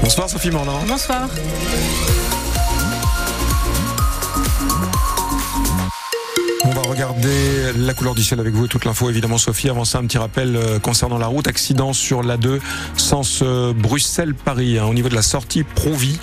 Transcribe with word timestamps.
Bonsoir 0.00 0.28
Sophie 0.28 0.52
Morland. 0.52 0.86
Bonsoir. 0.86 1.28
Regarder 6.92 7.72
la 7.78 7.94
couleur 7.94 8.14
du 8.14 8.22
ciel 8.22 8.38
avec 8.38 8.52
vous 8.52 8.66
et 8.66 8.68
toute 8.68 8.84
l'info 8.84 9.08
évidemment 9.08 9.38
Sophie. 9.38 9.70
Avant 9.70 9.86
ça, 9.86 9.98
un 9.98 10.04
petit 10.04 10.18
rappel 10.18 10.56
euh, 10.56 10.78
concernant 10.78 11.16
la 11.16 11.26
route. 11.26 11.48
Accident 11.48 11.94
sur 11.94 12.22
l'A2, 12.22 12.60
sens 12.96 13.40
euh, 13.42 13.72
Bruxelles-Paris. 13.72 14.78
hein, 14.78 14.84
au 14.84 14.92
niveau 14.92 15.08
de 15.08 15.14
la 15.14 15.22
sortie 15.22 15.62
Provy, 15.62 16.18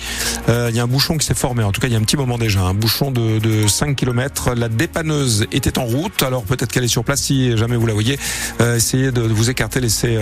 euh, 0.48 0.68
il 0.70 0.76
y 0.76 0.80
a 0.80 0.84
un 0.84 0.86
bouchon 0.86 1.18
qui 1.18 1.26
s'est 1.26 1.34
formé. 1.34 1.64
En 1.64 1.72
tout 1.72 1.80
cas, 1.80 1.88
il 1.88 1.92
y 1.92 1.96
a 1.96 1.98
un 1.98 2.02
petit 2.02 2.16
moment 2.16 2.38
déjà. 2.38 2.60
Un 2.60 2.74
bouchon 2.74 3.10
de, 3.10 3.40
de 3.40 3.66
5 3.66 3.96
km. 3.96 4.54
La 4.54 4.68
dépanneuse 4.68 5.46
était 5.50 5.76
en 5.78 5.84
route. 5.84 6.22
Alors 6.22 6.44
peut-être 6.44 6.70
qu'elle 6.70 6.84
est 6.84 6.88
sur 6.88 7.02
place. 7.02 7.20
Si 7.20 7.56
jamais 7.56 7.76
vous 7.76 7.86
la 7.86 7.94
voyez, 7.94 8.18
essayez 8.60 9.10
de 9.10 9.22
vous 9.22 9.50
écarter, 9.50 9.80
laissez 9.80 10.18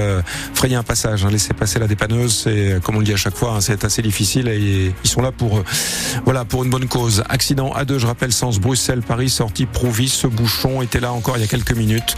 frayer 0.55 0.77
un 0.77 0.83
passage. 0.83 1.25
Hein, 1.25 1.31
laissez 1.31 1.53
passer 1.53 1.79
la 1.79 1.87
dépanneuse. 1.87 2.43
C'est 2.45 2.81
comme 2.83 2.97
on 2.97 3.01
le 3.01 3.05
dit 3.05 3.13
à 3.13 3.17
chaque 3.17 3.37
fois, 3.37 3.53
hein, 3.57 3.61
c'est 3.61 3.85
assez 3.85 4.01
difficile 4.01 4.49
et 4.49 4.95
ils 5.05 5.11
sont 5.11 5.21
là 5.21 5.31
pour 5.31 5.63
voilà 6.25 6.45
pour 6.45 6.65
une 6.65 6.71
bonne 6.71 6.89
cause. 6.89 7.23
Accident 7.29 7.75
A2, 7.75 7.99
je 7.99 8.07
rappelle, 8.07 8.33
sens 8.33 8.59
Bruxelles-Paris, 8.59 9.29
sortie 9.29 9.67
Provy. 9.67 10.09
Ce 10.09 10.27
bouchon 10.39 10.83
était 10.83 11.01
là 11.01 11.13
encore 11.13 11.37
il 11.37 11.41
y 11.41 11.45
a 11.45 11.49
quelques 11.49 11.73
minutes. 11.73 12.17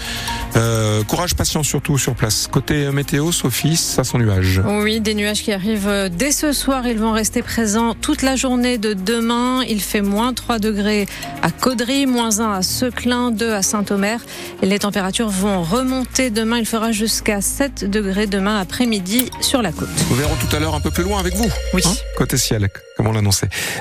Euh, 0.56 1.02
courage, 1.04 1.34
patience 1.34 1.66
surtout 1.66 1.98
sur 1.98 2.14
place. 2.14 2.48
Côté 2.50 2.90
météo, 2.90 3.32
Sophie, 3.32 3.76
ça 3.76 4.04
son 4.04 4.18
nuage. 4.18 4.60
Oui, 4.66 5.00
des 5.00 5.14
nuages 5.14 5.42
qui 5.42 5.52
arrivent 5.52 5.88
euh, 5.88 6.08
dès 6.08 6.32
ce 6.32 6.52
soir. 6.52 6.86
Ils 6.86 6.98
vont 6.98 7.12
rester 7.12 7.42
présents 7.42 7.94
toute 7.94 8.22
la 8.22 8.36
journée 8.36 8.78
de 8.78 8.94
demain. 8.94 9.62
Il 9.68 9.80
fait 9.80 10.02
moins 10.02 10.32
3 10.32 10.58
degrés 10.58 11.06
à 11.42 11.50
Caudry, 11.50 12.06
moins 12.06 12.40
1 12.40 12.52
à 12.52 12.62
Seclin, 12.62 13.30
2 13.30 13.52
à 13.52 13.62
Saint-Omer. 13.62 14.20
Et 14.62 14.66
les 14.66 14.78
températures 14.78 15.28
vont 15.28 15.62
remonter 15.62 16.30
demain. 16.30 16.58
Il 16.58 16.66
fera 16.66 16.92
jusqu'à 16.92 17.40
7 17.40 17.88
degrés 17.88 18.26
demain 18.26 18.58
après-midi 18.60 19.30
sur 19.40 19.62
la 19.62 19.72
côte. 19.72 19.88
Nous 20.10 20.16
verrons 20.16 20.36
tout 20.36 20.54
à 20.54 20.58
l'heure 20.58 20.74
un 20.74 20.80
peu 20.80 20.90
plus 20.90 21.04
loin 21.04 21.18
avec 21.20 21.34
vous. 21.34 21.50
Oui. 21.74 21.82
Hein, 21.84 21.92
côté 22.20 22.36
ciel. 22.36 22.68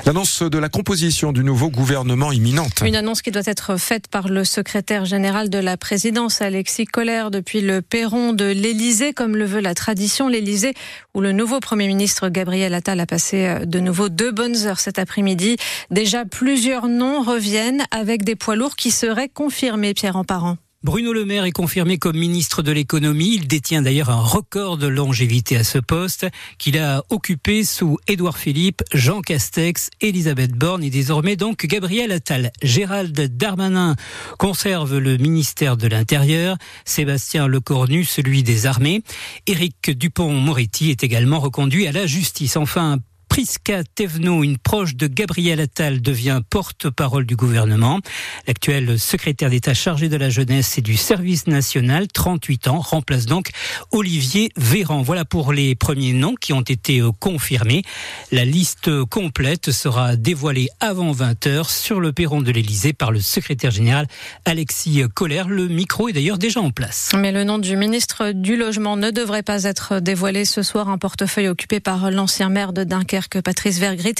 L'annonce 0.06 0.42
de 0.42 0.56
la 0.56 0.70
composition 0.70 1.30
du 1.30 1.44
nouveau 1.44 1.68
gouvernement 1.68 2.32
imminente. 2.32 2.82
Une 2.86 2.96
annonce 2.96 3.20
qui 3.20 3.30
doit 3.30 3.42
être 3.44 3.76
faite 3.76 4.08
par 4.08 4.28
le 4.28 4.44
secrétaire 4.44 5.04
général 5.04 5.50
de 5.50 5.58
la 5.58 5.76
présidence, 5.76 6.40
Alexis 6.40 6.86
Collère, 6.86 7.30
depuis 7.30 7.60
le 7.60 7.82
perron 7.82 8.32
de 8.32 8.46
l'Élysée, 8.46 9.12
comme 9.12 9.36
le 9.36 9.44
veut 9.44 9.60
la 9.60 9.74
tradition. 9.74 10.26
L'Élysée, 10.26 10.72
où 11.12 11.20
le 11.20 11.32
nouveau 11.32 11.60
Premier 11.60 11.86
ministre 11.86 12.30
Gabriel 12.30 12.72
Attal 12.72 13.00
a 13.00 13.06
passé 13.06 13.44
euh, 13.44 13.66
de 13.66 13.78
nouveau 13.78 14.08
deux 14.08 14.32
bonnes 14.32 14.56
heures 14.66 14.80
cet 14.80 14.98
après-midi. 14.98 15.58
Déjà, 15.90 16.24
plusieurs 16.24 16.88
noms 16.88 17.20
reviennent 17.20 17.84
avec 17.90 18.24
des 18.24 18.36
poids 18.36 18.56
lourds 18.56 18.76
qui 18.76 18.90
seraient 18.90 19.28
confirmés, 19.28 19.92
Pierre 19.92 20.16
Emparent. 20.16 20.56
Bruno 20.82 21.12
Le 21.12 21.26
Maire 21.26 21.44
est 21.44 21.52
confirmé 21.52 21.98
comme 21.98 22.16
ministre 22.16 22.62
de 22.62 22.72
l'économie. 22.72 23.34
Il 23.34 23.46
détient 23.46 23.82
d'ailleurs 23.82 24.08
un 24.08 24.22
record 24.22 24.78
de 24.78 24.86
longévité 24.86 25.58
à 25.58 25.62
ce 25.62 25.76
poste 25.76 26.26
qu'il 26.56 26.78
a 26.78 27.04
occupé 27.10 27.64
sous 27.64 27.98
Édouard 28.08 28.38
Philippe, 28.38 28.82
Jean 28.94 29.20
Castex, 29.20 29.90
Elisabeth 30.00 30.52
Borne 30.52 30.82
et 30.82 30.88
désormais 30.88 31.36
donc 31.36 31.66
Gabriel 31.66 32.12
Attal. 32.12 32.50
Gérald 32.62 33.12
Darmanin 33.36 33.94
conserve 34.38 34.96
le 34.96 35.18
ministère 35.18 35.76
de 35.76 35.86
l'Intérieur. 35.86 36.56
Sébastien 36.86 37.46
Lecornu, 37.46 38.04
celui 38.04 38.42
des 38.42 38.64
armées. 38.64 39.02
Éric 39.46 39.90
Dupont-Moretti 39.90 40.88
est 40.88 41.04
également 41.04 41.40
reconduit 41.40 41.88
à 41.88 41.92
la 41.92 42.06
justice. 42.06 42.56
Enfin, 42.56 43.00
Prisca 43.40 43.82
Thévenot, 43.94 44.44
une 44.44 44.58
proche 44.58 44.96
de 44.96 45.06
Gabriel 45.06 45.60
Attal, 45.60 46.02
devient 46.02 46.42
porte-parole 46.50 47.24
du 47.24 47.36
gouvernement. 47.36 48.00
L'actuel 48.46 48.98
secrétaire 48.98 49.48
d'État 49.48 49.72
chargé 49.72 50.10
de 50.10 50.16
la 50.18 50.28
jeunesse 50.28 50.76
et 50.76 50.82
du 50.82 50.94
service 50.94 51.46
national, 51.46 52.06
38 52.08 52.68
ans, 52.68 52.80
remplace 52.80 53.24
donc 53.24 53.48
Olivier 53.92 54.50
Véran. 54.58 55.00
Voilà 55.00 55.24
pour 55.24 55.54
les 55.54 55.74
premiers 55.74 56.12
noms 56.12 56.34
qui 56.38 56.52
ont 56.52 56.60
été 56.60 57.00
euh, 57.00 57.12
confirmés. 57.18 57.82
La 58.30 58.44
liste 58.44 58.90
complète 59.06 59.70
sera 59.70 60.16
dévoilée 60.16 60.68
avant 60.78 61.12
20h 61.12 61.66
sur 61.70 61.98
le 61.98 62.12
perron 62.12 62.42
de 62.42 62.50
l'Élysée 62.50 62.92
par 62.92 63.10
le 63.10 63.20
secrétaire 63.20 63.70
général 63.70 64.06
Alexis 64.44 65.02
Collère. 65.14 65.48
Le 65.48 65.66
micro 65.66 66.10
est 66.10 66.12
d'ailleurs 66.12 66.36
déjà 66.36 66.60
en 66.60 66.72
place. 66.72 67.12
Mais 67.16 67.32
le 67.32 67.44
nom 67.44 67.56
du 67.56 67.78
ministre 67.78 68.32
du 68.32 68.56
Logement 68.56 68.98
ne 68.98 69.10
devrait 69.10 69.42
pas 69.42 69.64
être 69.64 70.00
dévoilé 70.00 70.44
ce 70.44 70.62
soir. 70.62 70.90
Un 70.90 70.98
portefeuille 70.98 71.48
occupé 71.48 71.80
par 71.80 72.10
l'ancien 72.10 72.50
maire 72.50 72.74
de 72.74 72.84
Dunkerque, 72.84 73.29
Patrice 73.38 73.78
Vergrit, 73.78 74.16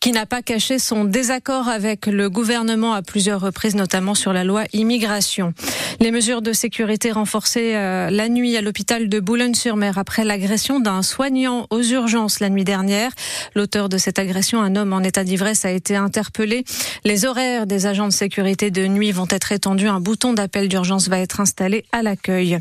qui 0.00 0.12
n'a 0.12 0.26
pas 0.26 0.42
caché 0.42 0.78
son 0.78 1.04
désaccord 1.04 1.68
avec 1.68 2.06
le 2.06 2.30
gouvernement 2.30 2.94
à 2.94 3.02
plusieurs 3.02 3.40
reprises, 3.40 3.74
notamment 3.74 4.14
sur 4.14 4.32
la 4.32 4.44
loi 4.44 4.64
immigration. 4.72 5.54
Les 6.00 6.10
mesures 6.10 6.42
de 6.42 6.52
sécurité 6.52 7.10
renforcées 7.10 7.74
euh, 7.74 8.10
la 8.10 8.28
nuit 8.28 8.56
à 8.56 8.60
l'hôpital 8.60 9.08
de 9.08 9.20
Boulogne-sur-Mer 9.20 9.98
après 9.98 10.24
l'agression 10.24 10.80
d'un 10.80 11.02
soignant 11.02 11.66
aux 11.70 11.82
urgences 11.82 12.40
la 12.40 12.48
nuit 12.48 12.64
dernière. 12.64 13.12
L'auteur 13.54 13.88
de 13.88 13.98
cette 13.98 14.18
agression, 14.18 14.60
un 14.60 14.76
homme 14.76 14.92
en 14.92 15.00
état 15.00 15.24
d'ivresse, 15.24 15.64
a 15.64 15.70
été 15.70 15.96
interpellé. 15.96 16.64
Les 17.04 17.24
horaires 17.24 17.66
des 17.66 17.86
agents 17.86 18.08
de 18.08 18.12
sécurité 18.12 18.70
de 18.70 18.86
nuit 18.86 19.12
vont 19.12 19.26
être 19.30 19.52
étendus. 19.52 19.88
Un 19.88 20.00
bouton 20.00 20.32
d'appel 20.32 20.68
d'urgence 20.68 21.08
va 21.08 21.18
être 21.18 21.40
installé 21.40 21.84
à 21.92 22.02
l'accueil. 22.02 22.58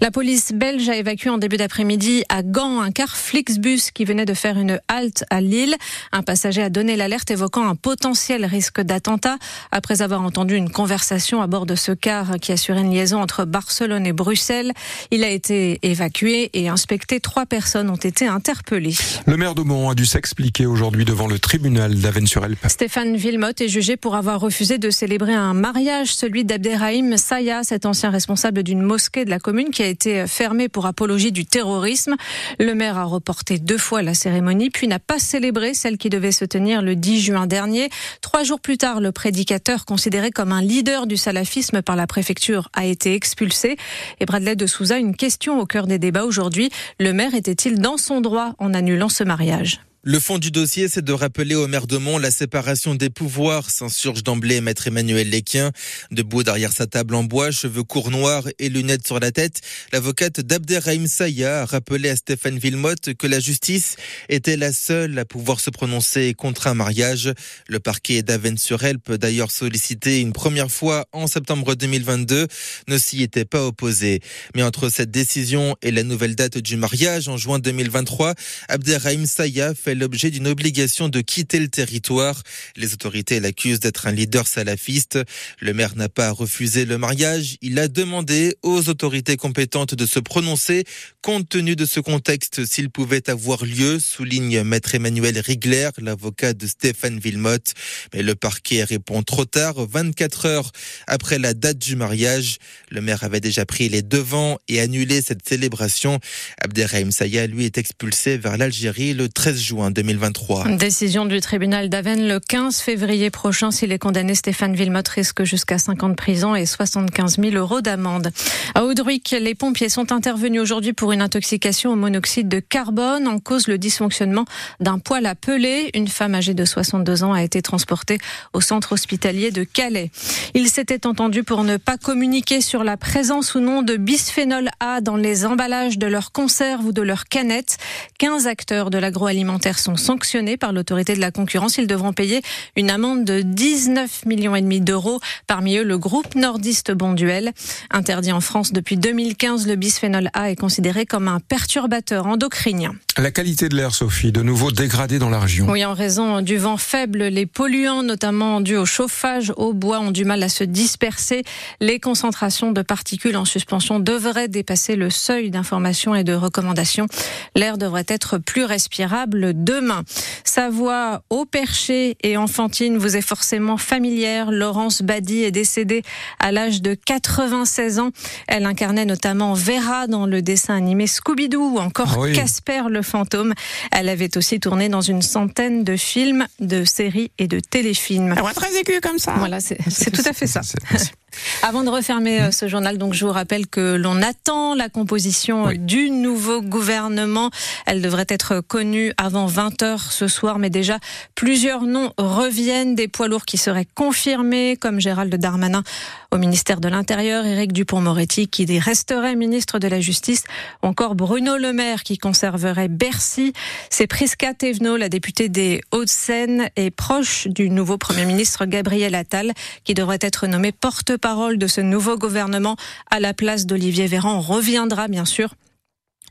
La 0.00 0.10
police 0.10 0.52
belge 0.52 0.88
a 0.88 0.96
évacué 0.96 1.30
en 1.30 1.38
début 1.38 1.56
d'après-midi 1.56 2.24
à 2.28 2.42
Gand 2.42 2.80
un 2.80 2.90
car 2.90 3.16
Flixbus 3.16 3.90
qui 3.92 4.04
venait 4.04 4.24
de 4.24 4.34
faire 4.34 4.58
une 4.58 4.80
halte 4.88 5.24
Lille. 5.40 5.76
Un 6.12 6.22
passager 6.22 6.62
a 6.62 6.70
donné 6.70 6.96
l'alerte 6.96 7.30
évoquant 7.30 7.68
un 7.68 7.74
potentiel 7.74 8.44
risque 8.44 8.80
d'attentat 8.80 9.36
après 9.72 10.02
avoir 10.02 10.22
entendu 10.22 10.56
une 10.56 10.70
conversation 10.70 11.42
à 11.42 11.46
bord 11.46 11.66
de 11.66 11.74
ce 11.74 11.92
car 11.92 12.38
qui 12.40 12.52
assurait 12.52 12.80
une 12.80 12.92
liaison 12.92 13.20
entre 13.20 13.44
Barcelone 13.44 14.06
et 14.06 14.12
Bruxelles. 14.12 14.72
Il 15.10 15.24
a 15.24 15.30
été 15.30 15.78
évacué 15.82 16.50
et 16.52 16.68
inspecté. 16.68 17.20
Trois 17.20 17.46
personnes 17.46 17.90
ont 17.90 17.96
été 17.96 18.26
interpellées. 18.26 18.96
Le 19.26 19.36
maire 19.36 19.54
d'Aumont 19.54 19.90
a 19.90 19.94
dû 19.94 20.06
s'expliquer 20.06 20.66
aujourd'hui 20.66 21.04
devant 21.04 21.26
le 21.26 21.38
tribunal 21.38 21.94
d'Avennes-sur-Elpe. 21.94 22.66
Stéphane 22.68 23.16
Villemotte 23.16 23.60
est 23.60 23.68
jugé 23.68 23.96
pour 23.96 24.14
avoir 24.16 24.40
refusé 24.40 24.78
de 24.78 24.90
célébrer 24.90 25.34
un 25.34 25.54
mariage, 25.54 26.14
celui 26.14 26.44
d'Abderrahim 26.44 27.16
Saya, 27.16 27.62
cet 27.62 27.86
ancien 27.86 28.10
responsable 28.10 28.62
d'une 28.62 28.82
mosquée 28.82 29.24
de 29.24 29.30
la 29.30 29.38
commune 29.38 29.70
qui 29.70 29.82
a 29.82 29.86
été 29.86 30.26
fermée 30.26 30.68
pour 30.68 30.86
apologie 30.86 31.32
du 31.32 31.46
terrorisme. 31.46 32.16
Le 32.58 32.74
maire 32.74 32.98
a 32.98 33.04
reporté 33.04 33.58
deux 33.58 33.78
fois 33.78 34.02
la 34.02 34.14
cérémonie, 34.14 34.70
puis 34.70 34.88
n'a 34.88 34.98
pas 34.98 35.18
célébré 35.24 35.74
celle 35.74 35.98
qui 35.98 36.10
devait 36.10 36.30
se 36.30 36.44
tenir 36.44 36.82
le 36.82 36.94
10 36.94 37.20
juin 37.20 37.46
dernier. 37.48 37.88
Trois 38.20 38.44
jours 38.44 38.60
plus 38.60 38.78
tard, 38.78 39.00
le 39.00 39.10
prédicateur, 39.10 39.84
considéré 39.84 40.30
comme 40.30 40.52
un 40.52 40.62
leader 40.62 41.08
du 41.08 41.16
salafisme 41.16 41.82
par 41.82 41.96
la 41.96 42.06
préfecture, 42.06 42.68
a 42.72 42.84
été 42.84 43.14
expulsé. 43.14 43.76
Et 44.20 44.26
Bradley 44.26 44.54
de 44.54 44.66
Souza, 44.66 44.98
une 44.98 45.16
question 45.16 45.58
au 45.58 45.66
cœur 45.66 45.88
des 45.88 45.98
débats 45.98 46.24
aujourd'hui. 46.24 46.70
Le 47.00 47.12
maire 47.12 47.34
était-il 47.34 47.80
dans 47.80 47.96
son 47.96 48.20
droit 48.20 48.54
en 48.58 48.74
annulant 48.74 49.08
ce 49.08 49.24
mariage? 49.24 49.80
Le 50.06 50.20
fond 50.20 50.36
du 50.36 50.50
dossier, 50.50 50.88
c'est 50.88 51.02
de 51.02 51.14
rappeler 51.14 51.54
au 51.54 51.66
maire 51.66 51.86
de 51.86 51.96
Mont 51.96 52.18
la 52.18 52.30
séparation 52.30 52.94
des 52.94 53.08
pouvoirs, 53.08 53.70
s'insurge 53.70 54.22
d'emblée 54.22 54.60
maître 54.60 54.86
Emmanuel 54.86 55.30
Léquien. 55.30 55.72
Debout 56.10 56.42
derrière 56.42 56.72
sa 56.72 56.86
table 56.86 57.14
en 57.14 57.24
bois, 57.24 57.50
cheveux 57.50 57.84
courts 57.84 58.10
noirs 58.10 58.46
et 58.58 58.68
lunettes 58.68 59.06
sur 59.06 59.18
la 59.18 59.32
tête, 59.32 59.62
l'avocate 59.94 60.40
d'Abderrahim 60.40 61.06
Saya 61.06 61.62
a 61.62 61.64
rappelé 61.64 62.10
à 62.10 62.16
Stéphane 62.16 62.58
Villemotte 62.58 63.14
que 63.14 63.26
la 63.26 63.40
justice 63.40 63.96
était 64.28 64.58
la 64.58 64.74
seule 64.74 65.18
à 65.18 65.24
pouvoir 65.24 65.58
se 65.58 65.70
prononcer 65.70 66.34
contre 66.34 66.66
un 66.66 66.74
mariage. 66.74 67.32
Le 67.66 67.80
parquet 67.80 68.22
d'Avennes-sur-Elpe, 68.22 69.12
d'ailleurs 69.12 69.50
sollicité 69.50 70.20
une 70.20 70.34
première 70.34 70.70
fois 70.70 71.06
en 71.12 71.26
septembre 71.26 71.74
2022, 71.76 72.46
ne 72.88 72.98
s'y 72.98 73.22
était 73.22 73.46
pas 73.46 73.64
opposé. 73.64 74.20
Mais 74.54 74.62
entre 74.62 74.90
cette 74.90 75.10
décision 75.10 75.76
et 75.80 75.90
la 75.90 76.02
nouvelle 76.02 76.36
date 76.36 76.58
du 76.58 76.76
mariage 76.76 77.28
en 77.28 77.38
juin 77.38 77.58
2023, 77.58 78.34
Abderrahim 78.68 79.24
Saya 79.24 79.72
fait 79.74 79.93
l'objet 79.94 80.30
d'une 80.30 80.46
obligation 80.46 81.08
de 81.08 81.20
quitter 81.20 81.60
le 81.60 81.68
territoire. 81.68 82.42
Les 82.76 82.92
autorités 82.92 83.40
l'accusent 83.40 83.80
d'être 83.80 84.06
un 84.06 84.12
leader 84.12 84.46
salafiste. 84.46 85.18
Le 85.60 85.74
maire 85.74 85.96
n'a 85.96 86.08
pas 86.08 86.30
refusé 86.30 86.84
le 86.84 86.98
mariage. 86.98 87.56
Il 87.62 87.78
a 87.78 87.88
demandé 87.88 88.56
aux 88.62 88.88
autorités 88.88 89.36
compétentes 89.36 89.94
de 89.94 90.06
se 90.06 90.18
prononcer 90.18 90.84
compte 91.24 91.48
tenu 91.48 91.74
de 91.74 91.86
ce 91.86 92.00
contexte 92.00 92.66
s'il 92.66 92.90
pouvait 92.90 93.30
avoir 93.30 93.64
lieu, 93.64 93.98
souligne 93.98 94.62
maître 94.62 94.94
Emmanuel 94.94 95.38
Rigler, 95.38 95.88
l'avocat 95.96 96.52
de 96.52 96.66
Stéphane 96.66 97.18
Villemotte. 97.18 97.72
Mais 98.12 98.22
le 98.22 98.34
parquet 98.34 98.84
répond 98.84 99.22
trop 99.22 99.46
tard, 99.46 99.86
24 99.86 100.44
heures 100.44 100.70
après 101.06 101.38
la 101.38 101.54
date 101.54 101.78
du 101.78 101.96
mariage. 101.96 102.58
Le 102.90 103.00
maire 103.00 103.24
avait 103.24 103.40
déjà 103.40 103.64
pris 103.64 103.88
les 103.88 104.02
devants 104.02 104.58
et 104.68 104.80
annulé 104.80 105.22
cette 105.22 105.48
célébration. 105.48 106.20
Abderrahim 106.62 107.10
Saya, 107.10 107.46
lui, 107.46 107.64
est 107.64 107.78
expulsé 107.78 108.36
vers 108.36 108.58
l'Algérie 108.58 109.14
le 109.14 109.30
13 109.30 109.58
juin. 109.58 109.83
Juin 109.84 109.90
2023. 109.90 110.68
Décision 110.76 111.26
du 111.26 111.40
tribunal 111.40 111.88
d'Aven 111.88 112.26
le 112.26 112.40
15 112.40 112.78
février 112.78 113.30
prochain. 113.30 113.70
Si 113.70 113.86
les 113.86 113.98
condamnés 113.98 114.34
Stéphane 114.34 114.74
Villemotte 114.74 115.08
risque 115.08 115.44
jusqu'à 115.44 115.78
5 115.78 116.02
ans 116.02 116.08
de 116.08 116.14
prison 116.14 116.54
et 116.54 116.66
75 116.66 117.38
000 117.38 117.54
euros 117.56 117.80
d'amende. 117.80 118.30
À 118.74 118.84
Audruic, 118.84 119.34
les 119.38 119.54
pompiers 119.54 119.88
sont 119.88 120.12
intervenus 120.12 120.60
aujourd'hui 120.60 120.92
pour 120.92 121.12
une 121.12 121.22
intoxication 121.22 121.92
au 121.92 121.96
monoxyde 121.96 122.48
de 122.48 122.60
carbone 122.60 123.28
en 123.28 123.38
cause 123.38 123.68
le 123.68 123.78
dysfonctionnement 123.78 124.44
d'un 124.80 124.98
poêle 124.98 125.26
à 125.26 125.34
peler. 125.34 125.90
Une 125.94 126.08
femme 126.08 126.34
âgée 126.34 126.54
de 126.54 126.64
62 126.64 127.24
ans 127.24 127.32
a 127.32 127.42
été 127.42 127.60
transportée 127.62 128.18
au 128.52 128.60
centre 128.60 128.92
hospitalier 128.92 129.50
de 129.50 129.64
Calais. 129.64 130.10
Il 130.54 130.68
s'était 130.68 131.06
entendu 131.06 131.42
pour 131.42 131.64
ne 131.64 131.76
pas 131.76 131.98
communiquer 131.98 132.60
sur 132.60 132.84
la 132.84 132.96
présence 132.96 133.54
ou 133.54 133.60
non 133.60 133.82
de 133.82 133.96
bisphénol 133.96 134.70
A 134.80 135.00
dans 135.00 135.16
les 135.16 135.46
emballages 135.46 135.98
de 135.98 136.06
leurs 136.06 136.32
conserves 136.32 136.86
ou 136.86 136.92
de 136.92 137.02
leurs 137.02 137.24
canettes. 137.24 137.76
15 138.18 138.46
acteurs 138.46 138.90
de 138.90 138.98
l'agroalimentaire 138.98 139.73
sont 139.78 139.96
sanctionnés 139.96 140.56
par 140.56 140.72
l'autorité 140.72 141.14
de 141.14 141.20
la 141.20 141.30
concurrence. 141.30 141.78
Ils 141.78 141.86
devront 141.86 142.12
payer 142.12 142.42
une 142.76 142.90
amende 142.90 143.24
de 143.24 143.40
19 143.40 144.26
millions 144.26 144.56
et 144.56 144.62
demi 144.62 144.80
d'euros. 144.80 145.20
Parmi 145.46 145.76
eux, 145.76 145.84
le 145.84 145.98
groupe 145.98 146.34
nordiste 146.34 146.92
Bonduel. 146.92 147.52
Interdit 147.90 148.32
en 148.32 148.40
France 148.40 148.72
depuis 148.72 148.96
2015, 148.96 149.66
le 149.66 149.76
bisphénol 149.76 150.30
A 150.34 150.50
est 150.50 150.56
considéré 150.56 151.06
comme 151.06 151.28
un 151.28 151.40
perturbateur 151.40 152.26
endocrinien. 152.26 152.94
La 153.16 153.30
qualité 153.30 153.68
de 153.68 153.76
l'air, 153.76 153.94
Sophie, 153.94 154.32
de 154.32 154.42
nouveau 154.42 154.72
dégradée 154.72 155.18
dans 155.18 155.30
la 155.30 155.38
région. 155.38 155.68
Oui, 155.70 155.84
en 155.84 155.94
raison 155.94 156.40
du 156.40 156.56
vent 156.56 156.76
faible, 156.76 157.24
les 157.24 157.46
polluants, 157.46 158.02
notamment 158.02 158.60
dus 158.60 158.76
au 158.76 158.86
chauffage 158.86 159.52
au 159.56 159.72
bois, 159.72 160.00
ont 160.00 160.10
du 160.10 160.24
mal 160.24 160.42
à 160.42 160.48
se 160.48 160.64
disperser. 160.64 161.44
Les 161.80 162.00
concentrations 162.00 162.72
de 162.72 162.82
particules 162.82 163.36
en 163.36 163.44
suspension 163.44 164.00
devraient 164.00 164.48
dépasser 164.48 164.96
le 164.96 165.10
seuil 165.10 165.50
d'information 165.50 166.14
et 166.14 166.24
de 166.24 166.34
recommandation. 166.34 167.06
L'air 167.54 167.78
devrait 167.78 168.06
être 168.08 168.38
plus 168.38 168.64
respirable 168.64 169.63
demain. 169.64 170.02
Sa 170.44 170.70
voix 170.70 171.22
au 171.30 171.44
perché 171.44 172.16
et 172.22 172.36
enfantine 172.36 172.96
vous 172.98 173.16
est 173.16 173.22
forcément 173.22 173.76
familière. 173.76 174.50
Laurence 174.50 175.02
Badi 175.02 175.42
est 175.42 175.50
décédée 175.50 176.02
à 176.38 176.52
l'âge 176.52 176.82
de 176.82 176.94
96 176.94 177.98
ans. 177.98 178.10
Elle 178.46 178.66
incarnait 178.66 179.04
notamment 179.04 179.54
Vera 179.54 180.06
dans 180.06 180.26
le 180.26 180.42
dessin 180.42 180.76
animé 180.76 181.06
Scooby-Doo 181.06 181.74
ou 181.74 181.78
encore 181.78 182.12
Ah 182.14 182.20
oui. 182.20 182.32
Casper 182.32 182.82
le 182.88 183.02
fantôme. 183.02 183.54
Elle 183.90 184.08
avait 184.08 184.36
aussi 184.36 184.60
tourné 184.60 184.88
dans 184.88 185.00
une 185.00 185.22
centaine 185.22 185.82
de 185.84 185.96
films, 185.96 186.46
de 186.60 186.84
séries 186.84 187.30
et 187.38 187.48
de 187.48 187.60
téléfilms. 187.60 188.34
voix 188.38 188.52
très 188.52 188.76
aiguë 188.76 189.00
comme 189.00 189.18
ça. 189.18 189.34
Voilà, 189.38 189.60
c'est 189.60 189.78
tout 190.10 190.22
à 190.28 190.32
fait 190.32 190.46
ça. 190.46 190.60
Avant 191.62 191.82
de 191.82 191.90
refermer 191.90 192.40
euh, 192.40 192.50
ce 192.52 192.68
journal, 192.68 192.96
donc 192.96 193.12
je 193.14 193.24
vous 193.24 193.32
rappelle 193.32 193.66
que 193.66 193.96
l'on 193.96 194.22
attend 194.22 194.74
la 194.76 194.88
composition 194.88 195.64
Oui. 195.64 195.78
du 195.80 196.10
nouveau 196.10 196.62
gouvernement. 196.62 197.50
Elle 197.86 198.02
devrait 198.02 198.26
être 198.28 198.60
connue 198.60 199.12
avant 199.16 199.46
20 199.54 199.82
heures 199.84 200.10
ce 200.10 200.26
soir, 200.26 200.58
mais 200.58 200.68
déjà 200.68 200.98
plusieurs 201.36 201.82
noms 201.82 202.10
reviennent, 202.18 202.96
des 202.96 203.06
poids 203.06 203.28
lourds 203.28 203.44
qui 203.44 203.56
seraient 203.56 203.86
confirmés, 203.94 204.76
comme 204.76 205.00
Gérald 205.00 205.32
Darmanin 205.32 205.84
au 206.32 206.38
ministère 206.38 206.80
de 206.80 206.88
l'Intérieur, 206.88 207.46
Éric 207.46 207.72
Dupont-Moretti 207.72 208.48
qui 208.48 208.64
resterait 208.80 209.36
ministre 209.36 209.78
de 209.78 209.86
la 209.86 210.00
Justice, 210.00 210.42
encore 210.82 211.14
Bruno 211.14 211.56
Le 211.56 211.72
Maire 211.72 212.02
qui 212.02 212.18
conserverait 212.18 212.88
Bercy. 212.88 213.52
C'est 213.90 214.08
Prisca 214.08 214.54
Thévenot, 214.54 214.96
la 214.96 215.08
députée 215.08 215.48
des 215.48 215.80
Hauts-de-Seine, 215.92 216.68
et 216.74 216.90
proche 216.90 217.46
du 217.46 217.70
nouveau 217.70 217.96
Premier 217.96 218.24
ministre 218.24 218.64
Gabriel 218.64 219.14
Attal, 219.14 219.52
qui 219.84 219.94
devrait 219.94 220.18
être 220.20 220.48
nommé 220.48 220.72
porte-parole 220.72 221.58
de 221.58 221.68
ce 221.68 221.80
nouveau 221.80 222.18
gouvernement 222.18 222.76
à 223.12 223.20
la 223.20 223.32
place 223.32 223.66
d'Olivier 223.66 224.08
Véran. 224.08 224.34
On 224.34 224.40
reviendra 224.40 225.06
bien 225.06 225.24
sûr 225.24 225.54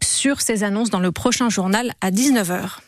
sur 0.01 0.41
ces 0.41 0.63
annonces 0.63 0.89
dans 0.89 0.99
le 0.99 1.13
prochain 1.13 1.49
journal 1.49 1.93
à 2.01 2.11
19h. 2.11 2.79